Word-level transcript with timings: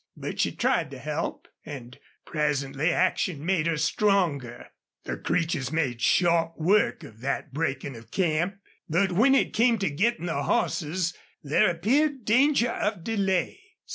But 0.17 0.39
she 0.39 0.51
tried 0.51 0.89
to 0.89 0.97
help, 0.97 1.47
and 1.63 1.99
presently 2.25 2.89
action 2.91 3.45
made 3.45 3.67
her 3.67 3.77
stronger. 3.77 4.69
The 5.03 5.15
Creeches 5.15 5.71
made 5.71 6.01
short 6.01 6.53
work 6.57 7.03
of 7.03 7.21
that 7.21 7.53
breaking 7.53 7.95
of 7.95 8.09
camp. 8.09 8.55
But 8.89 9.11
when 9.11 9.35
it 9.35 9.53
came 9.53 9.77
to 9.77 9.91
getting 9.91 10.25
the 10.25 10.41
horses 10.41 11.15
there 11.43 11.69
appeared 11.69 12.25
danger 12.25 12.71
of 12.71 13.03
delay. 13.03 13.59